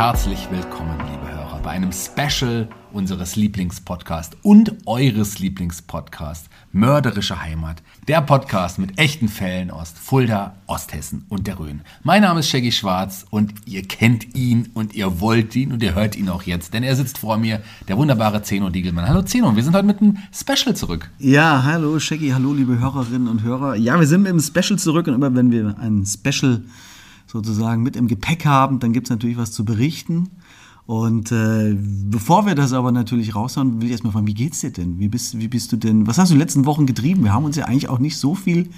[0.00, 7.82] Herzlich willkommen, liebe Hörer, bei einem Special unseres Lieblingspodcasts und eures Lieblingspodcasts Mörderische Heimat.
[8.08, 11.82] Der Podcast mit echten Fällen aus Fulda, Osthessen und der Rhön.
[12.02, 15.94] Mein Name ist Shaggy Schwarz und ihr kennt ihn und ihr wollt ihn und ihr
[15.94, 19.06] hört ihn auch jetzt, denn er sitzt vor mir, der wunderbare Zeno Diegelmann.
[19.06, 21.10] Hallo Zeno, wir sind heute mit einem Special zurück.
[21.18, 23.76] Ja, hallo Shaggy, hallo liebe Hörerinnen und Hörer.
[23.76, 26.62] Ja, wir sind mit dem Special zurück und immer wenn wir ein Special
[27.30, 30.28] sozusagen mit im Gepäck haben, dann gibt es natürlich was zu berichten.
[30.86, 34.72] Und äh, bevor wir das aber natürlich raushauen, will ich erstmal fragen, wie geht's dir
[34.72, 34.98] denn?
[34.98, 36.06] Wie bist, wie bist du denn?
[36.08, 37.22] Was hast du in den letzten Wochen getrieben?
[37.22, 38.70] Wir haben uns ja eigentlich auch nicht so viel,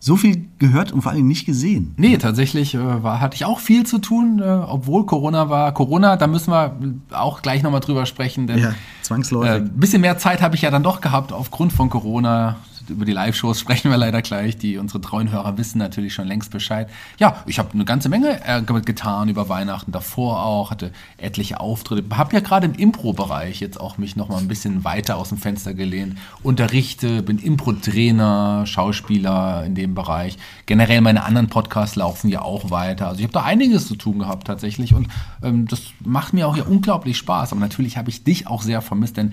[0.00, 1.94] so viel gehört und vor allem nicht gesehen.
[1.96, 5.72] Nee, tatsächlich äh, war, hatte ich auch viel zu tun, äh, obwohl Corona war.
[5.72, 6.76] Corona, da müssen wir
[7.12, 9.52] auch gleich nochmal drüber sprechen, denn Ja, zwangsläufig.
[9.70, 12.56] ein bisschen mehr Zeit habe ich ja dann doch gehabt aufgrund von Corona.
[12.88, 14.56] Über die Live-Shows sprechen wir leider gleich.
[14.56, 16.88] Die unsere treuen Hörer wissen natürlich schon längst Bescheid.
[17.18, 22.16] Ja, ich habe eine ganze Menge äh, getan über Weihnachten, davor auch, hatte etliche Auftritte.
[22.16, 25.38] Habe ja gerade im Impro-Bereich jetzt auch mich noch mal ein bisschen weiter aus dem
[25.38, 26.18] Fenster gelehnt.
[26.42, 30.38] Unterrichte, bin Impro-Trainer, Schauspieler in dem Bereich.
[30.66, 33.08] Generell meine anderen Podcasts laufen ja auch weiter.
[33.08, 35.08] Also ich habe da einiges zu tun gehabt tatsächlich und
[35.42, 37.52] ähm, das macht mir auch ja unglaublich Spaß.
[37.52, 39.32] Aber natürlich habe ich dich auch sehr vermisst, denn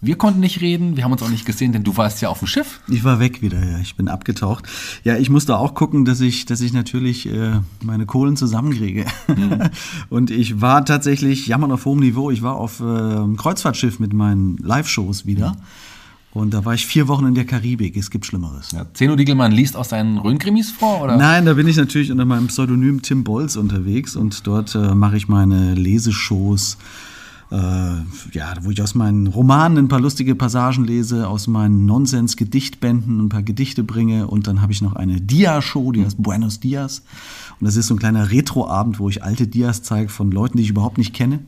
[0.00, 2.38] wir konnten nicht reden, wir haben uns auch nicht gesehen, denn du warst ja auf
[2.38, 2.80] dem Schiff.
[2.88, 3.78] Ich war weg wieder, ja.
[3.78, 4.64] Ich bin abgetaucht.
[5.02, 9.06] Ja, ich musste auch gucken, dass ich, dass ich natürlich äh, meine Kohlen zusammenkriege.
[10.08, 12.30] Und ich war tatsächlich jammern auf hohem Niveau.
[12.30, 15.56] Ich war auf äh, einem Kreuzfahrtschiff mit meinen Live-Shows wieder.
[16.32, 17.96] Und da war ich vier Wochen in der Karibik.
[17.96, 18.70] Es gibt Schlimmeres.
[18.70, 21.16] Ja, Zeno Diegelmann liest aus seinen Rhön-Krimis vor, oder?
[21.16, 25.16] Nein, da bin ich natürlich unter meinem Pseudonym Tim Bolz unterwegs und dort äh, mache
[25.16, 26.78] ich meine Leseshows.
[27.50, 33.20] Äh, ja, wo ich aus meinen Romanen ein paar lustige Passagen lese, aus meinen Nonsens-Gedichtbänden
[33.20, 37.02] ein paar Gedichte bringe und dann habe ich noch eine Dia-Show, die heißt Buenos Dias.
[37.60, 40.62] Und das ist so ein kleiner Retro-Abend, wo ich alte Dias zeige von Leuten, die
[40.62, 41.40] ich überhaupt nicht kenne.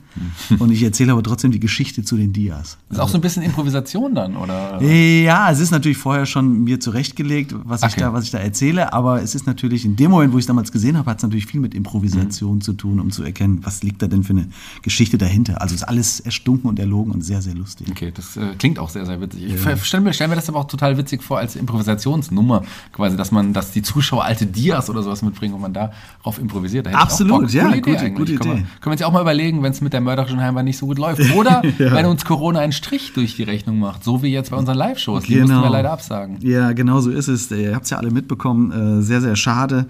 [0.59, 2.79] Und ich erzähle aber trotzdem die Geschichte zu den Dias.
[2.89, 4.83] Das ist auch so ein bisschen Improvisation dann, oder?
[4.83, 8.01] Ja, es ist natürlich vorher schon mir zurechtgelegt, was ich Okay.
[8.01, 10.47] da, was ich da erzähle, aber es ist natürlich in dem Moment, wo ich es
[10.47, 12.61] damals gesehen habe, hat es natürlich viel mit Improvisation Mhm.
[12.61, 14.49] zu tun, um zu erkennen, was liegt da denn für eine
[14.83, 15.61] Geschichte dahinter.
[15.61, 17.89] Also ist alles erstunken und erlogen und sehr, sehr lustig.
[17.91, 19.45] Okay, das äh, klingt auch sehr, sehr witzig.
[19.45, 22.63] Ich stelle mir, stell mir das aber auch total witzig vor als Improvisationsnummer,
[22.93, 26.87] quasi, dass man, dass die Zuschauer alte Dias oder sowas mitbringen und man darauf improvisiert.
[26.87, 28.63] Da Absolut, ja, Idee gute- gute Können wir, Idee.
[28.63, 30.87] können wir uns ja auch mal überlegen, wenn es mit der mörderischen Heimat nicht so
[30.87, 31.21] gut läuft.
[31.37, 34.77] Oder wenn uns Corona einen Strich durch die Rechnung macht, so wie jetzt bei unseren
[34.79, 35.25] Live-Shows.
[35.25, 36.39] Die mussten wir leider absagen.
[36.41, 37.51] Ja, genau so ist es.
[37.51, 39.01] Ihr habt es ja alle mitbekommen.
[39.01, 39.87] Äh, Sehr, sehr schade.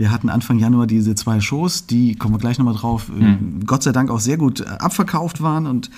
[0.00, 3.66] Wir hatten Anfang Januar diese zwei Shows, die, kommen wir gleich nochmal drauf, äh, Hm.
[3.66, 5.90] Gott sei Dank auch sehr gut äh, abverkauft waren und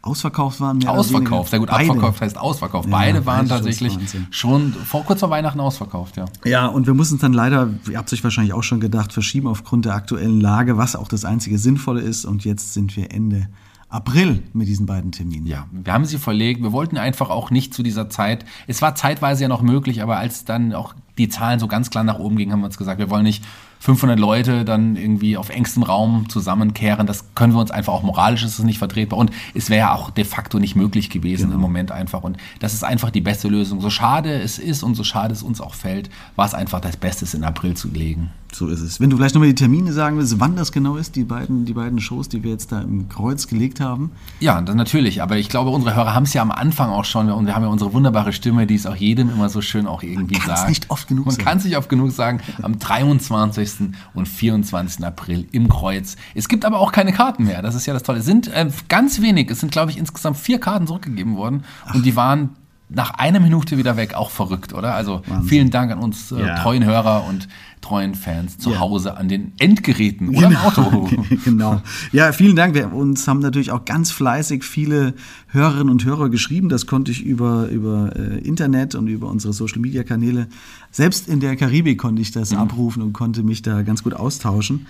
[0.00, 0.78] ausverkauft waren.
[0.78, 1.68] mehr Ausverkauft, sehr gut.
[1.68, 1.90] Beide.
[1.90, 2.88] Abverkauft heißt ausverkauft.
[2.88, 3.98] Ja, Beide waren tatsächlich
[4.30, 6.24] schon vor, kurz vor Weihnachten ausverkauft, ja.
[6.46, 9.46] Ja, und wir mussten es dann leider, ihr habt euch wahrscheinlich auch schon gedacht, verschieben
[9.46, 12.24] aufgrund der aktuellen Lage, was auch das einzige Sinnvolle ist.
[12.24, 13.46] Und jetzt sind wir Ende
[13.90, 15.46] April mit diesen beiden Terminen.
[15.46, 16.62] Ja, wir haben sie verlegt.
[16.62, 18.46] Wir wollten einfach auch nicht zu dieser Zeit.
[18.68, 22.04] Es war zeitweise ja noch möglich, aber als dann auch die Zahlen so ganz klar
[22.04, 23.44] nach oben gingen, haben wir uns gesagt, wir wollen nicht
[23.80, 28.44] 500 Leute dann irgendwie auf engstem Raum zusammenkehren, das können wir uns einfach auch moralisch
[28.44, 31.54] ist es nicht vertretbar und es wäre ja auch de facto nicht möglich gewesen genau.
[31.54, 33.80] im Moment einfach und das ist einfach die beste Lösung.
[33.80, 36.96] So schade es ist und so schade es uns auch fällt, war es einfach das
[36.96, 38.30] Beste, in April zu legen.
[38.52, 39.00] So ist es.
[39.00, 41.72] Wenn du vielleicht nochmal die Termine sagen willst, wann das genau ist, die beiden, die
[41.72, 44.10] beiden Shows, die wir jetzt da im Kreuz gelegt haben.
[44.40, 45.22] Ja, das natürlich.
[45.22, 47.62] Aber ich glaube, unsere Hörer haben es ja am Anfang auch schon und wir haben
[47.62, 50.68] ja unsere wunderbare Stimme, die es auch jedem immer so schön auch irgendwie sagt.
[50.68, 51.44] nicht oft genug Man sagen.
[51.44, 52.40] kann es nicht oft genug sagen.
[52.62, 53.90] Am 23.
[54.14, 55.04] und 24.
[55.04, 56.16] April im Kreuz.
[56.34, 57.60] Es gibt aber auch keine Karten mehr.
[57.60, 58.20] Das ist ja das Tolle.
[58.20, 59.50] Es sind äh, ganz wenig.
[59.50, 61.64] Es sind, glaube ich, insgesamt vier Karten zurückgegeben worden.
[61.84, 61.94] Ach.
[61.94, 62.56] Und die waren
[62.92, 64.14] nach einer Minute wieder weg.
[64.14, 64.94] Auch verrückt, oder?
[64.94, 65.48] Also Wahnsinn.
[65.48, 66.56] vielen Dank an uns äh, ja.
[66.56, 67.48] treuen Hörer und
[67.80, 68.80] treuen Fans zu ja.
[68.80, 70.60] Hause an den Endgeräten oder genau.
[70.60, 71.10] im Auto.
[71.44, 71.82] genau.
[72.12, 72.74] Ja, vielen Dank.
[72.74, 75.14] Wir uns haben natürlich auch ganz fleißig viele
[75.48, 76.68] Hörerinnen und Hörer geschrieben.
[76.68, 80.48] Das konnte ich über, über äh, Internet und über unsere Social Media Kanäle.
[80.90, 82.58] Selbst in der Karibik konnte ich das mhm.
[82.58, 84.86] abrufen und konnte mich da ganz gut austauschen.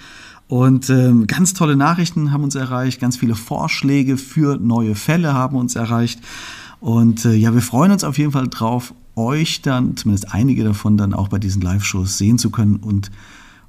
[0.48, 5.56] Und ähm, ganz tolle Nachrichten haben uns erreicht, ganz viele Vorschläge für neue Fälle haben
[5.56, 6.18] uns erreicht.
[6.80, 10.96] Und äh, ja, wir freuen uns auf jeden Fall drauf, euch dann, zumindest einige davon,
[10.96, 13.10] dann auch bei diesen Live-Shows sehen zu können und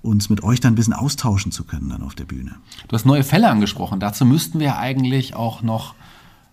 [0.01, 2.55] uns mit euch dann ein bisschen austauschen zu können dann auf der Bühne.
[2.87, 3.99] Du hast neue Fälle angesprochen.
[3.99, 5.93] Dazu müssten wir eigentlich auch noch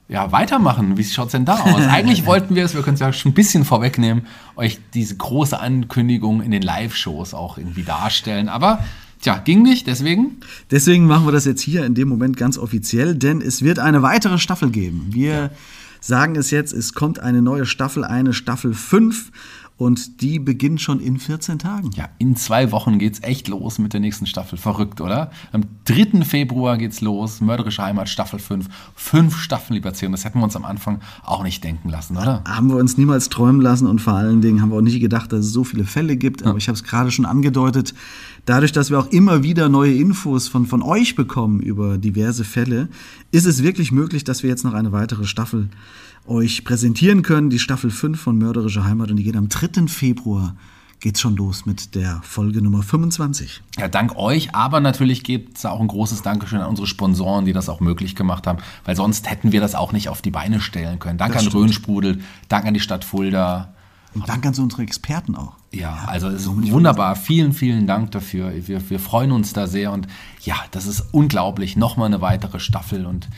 [0.09, 0.97] ja, weitermachen.
[0.97, 1.83] Wie schaut es denn da aus?
[1.89, 4.27] Eigentlich wollten wir es, wir können es ja schon ein bisschen vorwegnehmen,
[4.57, 8.49] euch diese große Ankündigung in den Live-Shows auch irgendwie darstellen.
[8.49, 8.81] Aber
[9.21, 10.37] Tja, ging nicht, deswegen?
[10.71, 14.01] Deswegen machen wir das jetzt hier in dem Moment ganz offiziell, denn es wird eine
[14.01, 15.09] weitere Staffel geben.
[15.11, 15.51] Wir ja
[16.01, 19.31] sagen es jetzt, es kommt eine neue Staffel, eine Staffel 5
[19.79, 21.91] und die beginnt schon in 14 Tagen.
[21.95, 24.59] Ja, in zwei Wochen geht's echt los mit der nächsten Staffel.
[24.59, 25.31] Verrückt, oder?
[25.53, 26.25] Am 3.
[26.25, 27.41] Februar geht's los.
[27.41, 28.67] Mörderische Heimat, Staffel 5.
[28.97, 30.11] Fünf Staffeln, lieber Zion.
[30.11, 32.43] Das hätten wir uns am Anfang auch nicht denken lassen, oder?
[32.47, 35.33] Haben wir uns niemals träumen lassen und vor allen Dingen haben wir auch nicht gedacht,
[35.33, 36.43] dass es so viele Fälle gibt.
[36.43, 36.57] Aber ja.
[36.59, 37.95] ich habe es gerade schon angedeutet.
[38.49, 42.89] Dadurch, dass wir auch immer wieder neue Infos von, von euch bekommen über diverse Fälle,
[43.31, 45.69] ist es wirklich möglich, dass wir jetzt noch eine weitere Staffel
[46.27, 47.51] euch präsentieren können.
[47.51, 49.87] Die Staffel 5 von Mörderische Heimat und die geht am 3.
[49.89, 50.57] Februar
[51.01, 53.61] geht's schon los mit der Folge Nummer 25.
[53.79, 57.53] Ja, dank euch, aber natürlich gibt es auch ein großes Dankeschön an unsere Sponsoren, die
[57.53, 60.61] das auch möglich gemacht haben, weil sonst hätten wir das auch nicht auf die Beine
[60.61, 61.19] stellen können.
[61.19, 63.75] Dank das an Röhnsprudel, Dank an die Stadt Fulda.
[64.15, 65.55] Und Dank an unsere Experten auch.
[65.73, 67.15] Ja, also es ist wunderbar.
[67.15, 68.53] Vielen, vielen Dank dafür.
[68.67, 70.07] Wir, wir freuen uns da sehr und
[70.41, 71.77] ja, das ist unglaublich.
[71.77, 73.29] Nochmal eine weitere Staffel und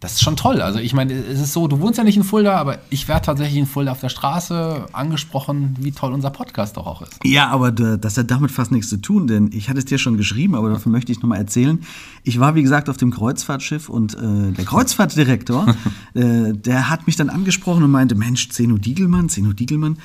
[0.00, 0.60] das ist schon toll.
[0.60, 3.24] Also ich meine, es ist so, du wohnst ja nicht in Fulda, aber ich werde
[3.24, 7.18] tatsächlich in Fulda auf der Straße angesprochen, wie toll unser Podcast doch auch ist.
[7.24, 10.18] Ja, aber das hat damit fast nichts zu tun, denn ich hatte es dir schon
[10.18, 11.80] geschrieben, aber dafür möchte ich nochmal erzählen.
[12.24, 15.74] Ich war, wie gesagt, auf dem Kreuzfahrtschiff und äh, der Kreuzfahrtdirektor,
[16.14, 19.98] äh, der hat mich dann angesprochen und meinte, Mensch, Zeno Diegelmann, Zeno Diegelmann,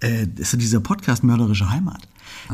[0.00, 2.02] äh, ist ja dieser Podcast Mörderische Heimat.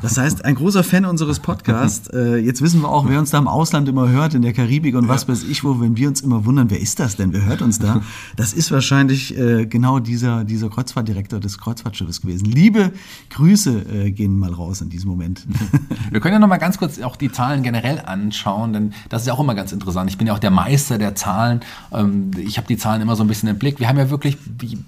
[0.03, 2.09] Das heißt, ein großer Fan unseres Podcasts.
[2.09, 4.95] Äh, jetzt wissen wir auch, wer uns da im Ausland immer hört, in der Karibik
[4.95, 7.33] und was weiß ich wo, wenn wir uns immer wundern, wer ist das denn?
[7.33, 8.03] Wer hört uns da?
[8.37, 12.47] Das ist wahrscheinlich äh, genau dieser, dieser Kreuzfahrtdirektor des Kreuzfahrtschiffes gewesen.
[12.47, 12.93] Liebe
[13.31, 15.47] Grüße äh, gehen mal raus in diesem Moment.
[16.11, 19.29] Wir können ja noch mal ganz kurz auch die Zahlen generell anschauen, denn das ist
[19.29, 20.11] ja auch immer ganz interessant.
[20.11, 21.61] Ich bin ja auch der Meister der Zahlen.
[21.93, 23.81] Ähm, ich habe die Zahlen immer so ein bisschen im Blick.
[23.81, 24.39] Wir haben ja wirklich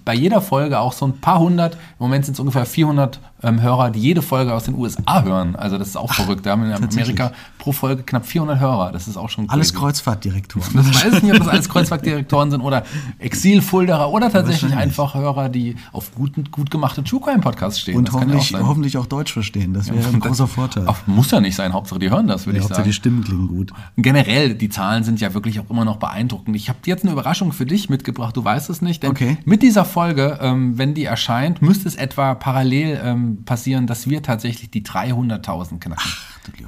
[0.05, 3.61] bei jeder Folge auch so ein paar hundert, im Moment sind es ungefähr 400 ähm,
[3.61, 5.57] Hörer, die jede Folge aus den USA hören.
[5.57, 6.45] Also das ist auch verrückt.
[6.45, 8.93] Wir haben in Amerika pro Folge knapp 400 Hörer.
[8.93, 10.71] Das ist auch schon Alles Kreuzfahrtdirektoren.
[10.75, 12.85] Das weiß ich nicht, ob das alles Kreuzfahrtdirektoren sind oder
[13.19, 17.97] Exil-Fulderer oder tatsächlich einfach Hörer, die auf gut, gut gemachte True Crime Podcasts stehen.
[17.97, 19.75] Und hoffentlich auch, hoffentlich auch Deutsch verstehen.
[19.75, 20.87] Das wäre ja, ein großer Vorteil.
[20.87, 21.73] Auch, muss ja nicht sein.
[21.73, 22.85] Hauptsache, die hören das, würde ja, ich sagen.
[22.85, 23.73] die Stimmen klingen gut.
[23.97, 26.57] Generell, die Zahlen sind ja wirklich auch immer noch beeindruckend.
[26.57, 28.37] Ich habe jetzt eine Überraschung für dich mitgebracht.
[28.37, 29.03] Du weißt es nicht.
[29.03, 29.39] Denn okay.
[29.45, 34.23] mit dieser Folge, ähm, wenn die erscheint, müsste es etwa parallel ähm, passieren, dass wir
[34.23, 36.11] tatsächlich die 300.000 knacken.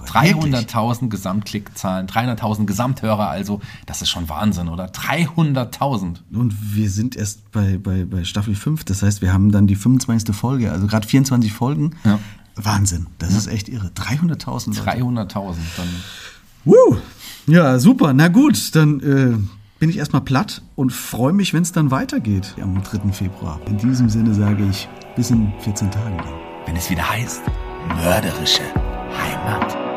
[0.06, 4.86] 300.000 Gesamtklickzahlen, 300.000 Gesamthörer, also das ist schon Wahnsinn, oder?
[4.86, 6.16] 300.000.
[6.32, 9.76] Und wir sind erst bei, bei, bei Staffel 5, das heißt, wir haben dann die
[9.76, 10.34] 25.
[10.34, 11.92] Folge, also gerade 24 Folgen.
[12.04, 12.18] Ja.
[12.56, 13.38] Wahnsinn, das ja.
[13.38, 13.90] ist echt irre.
[13.94, 14.76] 300.000.
[14.82, 15.88] 300.000, dann.
[16.64, 16.96] Woo!
[17.46, 18.12] Ja, super.
[18.12, 19.38] Na gut, dann äh,
[19.78, 23.12] bin ich erstmal platt und freue mich, wenn es dann weitergeht am 3.
[23.12, 23.60] Februar.
[23.66, 26.18] In diesem Sinne sage ich bis in 14 Tagen
[26.66, 27.42] Wenn es wieder heißt,
[27.96, 28.64] mörderische
[29.12, 29.87] Heimat.